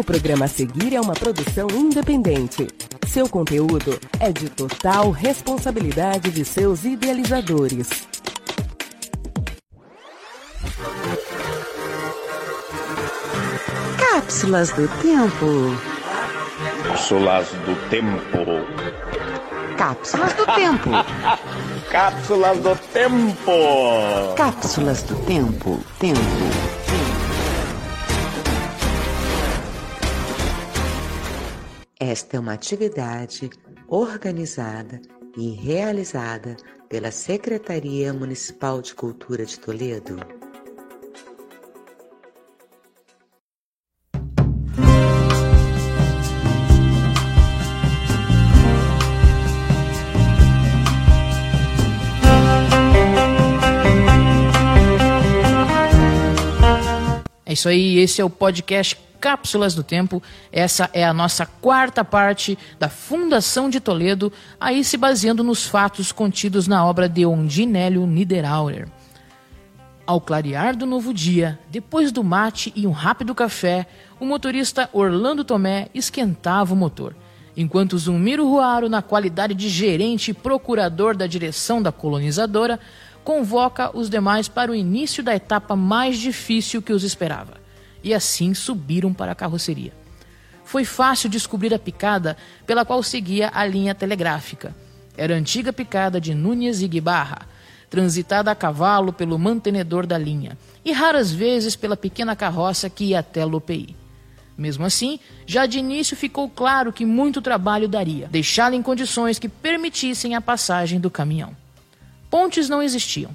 O 0.00 0.02
programa 0.02 0.46
a 0.46 0.48
seguir 0.48 0.94
é 0.94 1.00
uma 1.00 1.12
produção 1.12 1.66
independente. 1.74 2.66
Seu 3.06 3.28
conteúdo 3.28 4.00
é 4.18 4.32
de 4.32 4.48
total 4.48 5.10
responsabilidade 5.10 6.30
de 6.30 6.42
seus 6.42 6.86
idealizadores. 6.86 7.86
Cápsulas 13.98 14.70
do 14.70 14.88
Tempo. 15.02 15.76
Cápsulas 16.82 17.48
do 17.52 17.90
Tempo. 17.90 18.40
Cápsulas 19.76 20.32
do 20.32 20.46
Tempo. 20.46 20.90
Cápsulas 21.92 22.58
do 22.60 22.76
Tempo. 22.90 24.34
Cápsulas 24.34 25.02
do 25.02 25.14
Tempo. 25.26 25.78
Tempo. 25.98 26.59
Esta 32.02 32.38
é 32.38 32.40
uma 32.40 32.54
atividade 32.54 33.50
organizada 33.86 35.02
e 35.36 35.50
realizada 35.50 36.56
pela 36.88 37.10
Secretaria 37.10 38.10
Municipal 38.14 38.80
de 38.80 38.94
Cultura 38.94 39.44
de 39.44 39.60
Toledo. 39.60 40.16
É 57.44 57.52
isso 57.52 57.68
aí, 57.68 57.98
esse 57.98 58.22
é 58.22 58.24
o 58.24 58.30
podcast 58.30 59.09
Cápsulas 59.20 59.74
do 59.74 59.84
Tempo. 59.84 60.22
Essa 60.50 60.88
é 60.94 61.04
a 61.04 61.12
nossa 61.12 61.44
quarta 61.44 62.02
parte 62.04 62.58
da 62.78 62.88
Fundação 62.88 63.68
de 63.68 63.78
Toledo, 63.78 64.32
aí 64.58 64.82
se 64.82 64.96
baseando 64.96 65.44
nos 65.44 65.66
fatos 65.66 66.10
contidos 66.10 66.66
na 66.66 66.84
obra 66.84 67.08
de 67.08 67.26
Ondinélio 67.26 68.06
Niederauer. 68.06 68.88
Ao 70.06 70.20
clarear 70.20 70.74
do 70.74 70.86
novo 70.86 71.14
dia, 71.14 71.58
depois 71.70 72.10
do 72.10 72.24
mate 72.24 72.72
e 72.74 72.86
um 72.86 72.90
rápido 72.90 73.34
café, 73.34 73.86
o 74.18 74.24
motorista 74.24 74.88
Orlando 74.92 75.44
Tomé 75.44 75.88
esquentava 75.94 76.74
o 76.74 76.76
motor, 76.76 77.14
enquanto 77.56 77.96
Zumiro 77.96 78.48
Ruaro, 78.48 78.88
na 78.88 79.02
qualidade 79.02 79.54
de 79.54 79.68
gerente 79.68 80.32
e 80.32 80.34
procurador 80.34 81.16
da 81.16 81.28
direção 81.28 81.80
da 81.80 81.92
colonizadora, 81.92 82.80
convoca 83.22 83.96
os 83.96 84.10
demais 84.10 84.48
para 84.48 84.72
o 84.72 84.74
início 84.74 85.22
da 85.22 85.36
etapa 85.36 85.76
mais 85.76 86.18
difícil 86.18 86.82
que 86.82 86.92
os 86.92 87.04
esperava. 87.04 87.59
E 88.02 88.14
assim 88.14 88.54
subiram 88.54 89.12
para 89.12 89.32
a 89.32 89.34
carroceria. 89.34 89.92
Foi 90.64 90.84
fácil 90.84 91.28
descobrir 91.28 91.74
a 91.74 91.78
picada 91.78 92.36
pela 92.66 92.84
qual 92.84 93.02
seguia 93.02 93.50
a 93.52 93.66
linha 93.66 93.94
telegráfica. 93.94 94.74
Era 95.16 95.34
a 95.34 95.36
antiga 95.36 95.72
picada 95.72 96.20
de 96.20 96.34
Núñez 96.34 96.80
e 96.80 96.88
Guibarra, 96.88 97.48
transitada 97.90 98.50
a 98.50 98.54
cavalo 98.54 99.12
pelo 99.12 99.38
mantenedor 99.38 100.06
da 100.06 100.16
linha, 100.16 100.56
e 100.84 100.92
raras 100.92 101.32
vezes 101.32 101.74
pela 101.74 101.96
pequena 101.96 102.36
carroça 102.36 102.88
que 102.88 103.06
ia 103.06 103.18
até 103.18 103.44
Lopei. 103.44 103.96
Mesmo 104.56 104.84
assim, 104.84 105.18
já 105.46 105.66
de 105.66 105.78
início 105.78 106.16
ficou 106.16 106.48
claro 106.48 106.92
que 106.92 107.04
muito 107.04 107.42
trabalho 107.42 107.88
daria, 107.88 108.28
deixá-la 108.30 108.76
em 108.76 108.82
condições 108.82 109.38
que 109.38 109.48
permitissem 109.48 110.34
a 110.34 110.40
passagem 110.40 111.00
do 111.00 111.10
caminhão. 111.10 111.56
Pontes 112.30 112.68
não 112.68 112.82
existiam. 112.82 113.34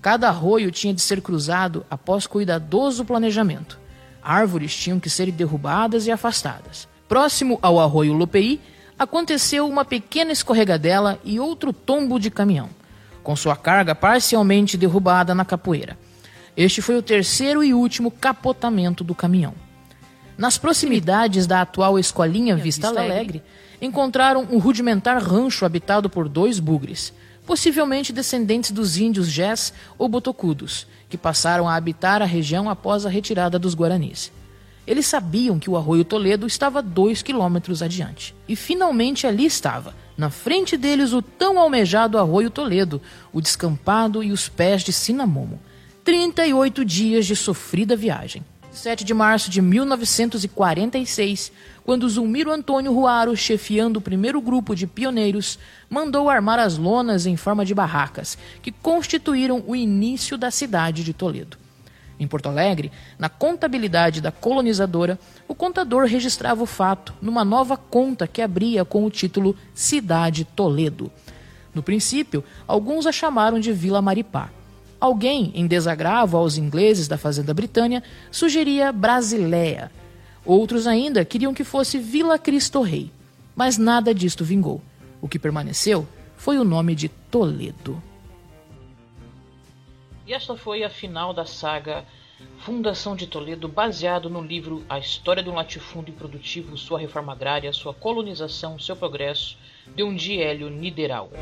Cada 0.00 0.28
arroio 0.28 0.72
tinha 0.72 0.92
de 0.92 1.00
ser 1.00 1.20
cruzado 1.20 1.86
após 1.88 2.26
cuidadoso 2.26 3.04
planejamento. 3.04 3.78
Árvores 4.22 4.74
tinham 4.74 5.00
que 5.00 5.10
ser 5.10 5.30
derrubadas 5.30 6.06
e 6.06 6.10
afastadas. 6.10 6.88
Próximo 7.08 7.58
ao 7.60 7.80
arroio 7.80 8.12
Lopei, 8.12 8.60
aconteceu 8.98 9.68
uma 9.68 9.84
pequena 9.84 10.32
escorregadela 10.32 11.18
e 11.24 11.40
outro 11.40 11.72
tombo 11.72 12.18
de 12.18 12.30
caminhão, 12.30 12.70
com 13.22 13.34
sua 13.34 13.56
carga 13.56 13.94
parcialmente 13.94 14.76
derrubada 14.76 15.34
na 15.34 15.44
capoeira. 15.44 15.98
Este 16.56 16.80
foi 16.80 16.96
o 16.96 17.02
terceiro 17.02 17.64
e 17.64 17.74
último 17.74 18.10
capotamento 18.10 19.02
do 19.02 19.14
caminhão. 19.14 19.54
Nas 20.36 20.56
proximidades 20.56 21.46
da 21.46 21.60
atual 21.60 21.98
escolinha 21.98 22.56
Vista 22.56 22.88
Alegre, 22.88 23.42
encontraram 23.80 24.46
um 24.50 24.58
rudimentar 24.58 25.22
rancho 25.22 25.64
habitado 25.64 26.08
por 26.08 26.28
dois 26.28 26.58
bugres 26.58 27.12
possivelmente 27.46 28.12
descendentes 28.12 28.70
dos 28.70 28.96
índios 28.96 29.28
Jés 29.28 29.72
ou 29.98 30.08
Botocudos, 30.08 30.86
que 31.08 31.18
passaram 31.18 31.68
a 31.68 31.74
habitar 31.74 32.22
a 32.22 32.26
região 32.26 32.70
após 32.70 33.04
a 33.04 33.08
retirada 33.08 33.58
dos 33.58 33.74
Guaranis. 33.74 34.32
Eles 34.86 35.06
sabiam 35.06 35.58
que 35.58 35.70
o 35.70 35.76
Arroio 35.76 36.04
Toledo 36.04 36.46
estava 36.46 36.82
dois 36.82 37.22
quilômetros 37.22 37.82
adiante. 37.82 38.34
E 38.48 38.56
finalmente 38.56 39.26
ali 39.26 39.46
estava, 39.46 39.94
na 40.16 40.28
frente 40.28 40.76
deles, 40.76 41.12
o 41.12 41.22
tão 41.22 41.58
almejado 41.58 42.18
Arroio 42.18 42.50
Toledo, 42.50 43.00
o 43.32 43.40
descampado 43.40 44.22
e 44.22 44.32
os 44.32 44.48
pés 44.48 44.82
de 44.82 44.92
Cinamomo. 44.92 45.60
38 46.04 46.84
dias 46.84 47.26
de 47.26 47.36
sofrida 47.36 47.94
viagem. 47.94 48.44
7 48.72 49.04
de 49.04 49.12
março 49.12 49.50
de 49.50 49.60
1946, 49.60 51.52
quando 51.84 52.08
Zulmiro 52.08 52.50
Antônio 52.50 52.92
Ruaro, 52.92 53.36
chefiando 53.36 53.98
o 53.98 54.02
primeiro 54.02 54.40
grupo 54.40 54.74
de 54.74 54.86
pioneiros, 54.86 55.58
mandou 55.90 56.30
armar 56.30 56.58
as 56.58 56.78
lonas 56.78 57.26
em 57.26 57.36
forma 57.36 57.66
de 57.66 57.74
barracas, 57.74 58.38
que 58.62 58.72
constituíram 58.72 59.62
o 59.66 59.76
início 59.76 60.38
da 60.38 60.50
cidade 60.50 61.04
de 61.04 61.12
Toledo. 61.12 61.58
Em 62.18 62.26
Porto 62.26 62.48
Alegre, 62.48 62.90
na 63.18 63.28
contabilidade 63.28 64.22
da 64.22 64.32
colonizadora, 64.32 65.18
o 65.46 65.54
contador 65.54 66.06
registrava 66.06 66.62
o 66.62 66.66
fato 66.66 67.12
numa 67.20 67.44
nova 67.44 67.76
conta 67.76 68.26
que 68.26 68.40
abria 68.40 68.86
com 68.86 69.04
o 69.04 69.10
título 69.10 69.54
Cidade 69.74 70.44
Toledo. 70.44 71.10
No 71.74 71.82
princípio, 71.82 72.42
alguns 72.66 73.06
a 73.06 73.12
chamaram 73.12 73.60
de 73.60 73.72
Vila 73.72 74.00
Maripá. 74.00 74.50
Alguém, 75.02 75.50
em 75.56 75.66
desagravo 75.66 76.36
aos 76.36 76.56
ingleses 76.56 77.08
da 77.08 77.18
Fazenda 77.18 77.52
Britânia, 77.52 78.04
sugeria 78.30 78.92
Brasileia. 78.92 79.90
Outros 80.46 80.86
ainda 80.86 81.24
queriam 81.24 81.52
que 81.52 81.64
fosse 81.64 81.98
Vila 81.98 82.38
Cristo 82.38 82.80
Rei. 82.82 83.10
Mas 83.56 83.76
nada 83.76 84.14
disto 84.14 84.44
vingou. 84.44 84.80
O 85.20 85.26
que 85.26 85.40
permaneceu 85.40 86.06
foi 86.36 86.56
o 86.56 86.62
nome 86.62 86.94
de 86.94 87.08
Toledo. 87.08 88.00
E 90.24 90.32
esta 90.32 90.56
foi 90.56 90.84
a 90.84 90.88
final 90.88 91.34
da 91.34 91.44
saga 91.44 92.04
Fundação 92.58 93.16
de 93.16 93.26
Toledo, 93.26 93.66
baseado 93.66 94.30
no 94.30 94.40
livro 94.40 94.84
A 94.88 95.00
História 95.00 95.42
do 95.42 95.52
Latifúndio 95.52 96.14
Produtivo, 96.14 96.78
Sua 96.78 97.00
Reforma 97.00 97.32
Agrária, 97.32 97.72
Sua 97.72 97.92
Colonização, 97.92 98.78
Seu 98.78 98.94
Progresso, 98.94 99.58
de 99.96 100.04
um 100.04 100.14
Hélio 100.14 100.70
Niederauer. 100.70 101.32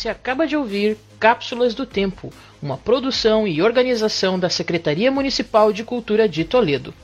Você 0.00 0.08
acaba 0.08 0.46
de 0.46 0.56
ouvir 0.56 0.96
Cápsulas 1.18 1.74
do 1.74 1.84
Tempo, 1.84 2.32
uma 2.62 2.78
produção 2.78 3.46
e 3.46 3.60
organização 3.60 4.38
da 4.38 4.48
Secretaria 4.48 5.10
Municipal 5.10 5.74
de 5.74 5.84
Cultura 5.84 6.26
de 6.26 6.42
Toledo. 6.42 6.94